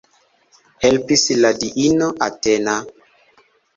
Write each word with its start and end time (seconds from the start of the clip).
Helpis 0.85 1.25
la 1.41 1.51
diino 1.65 2.09
Atena. 2.29 2.75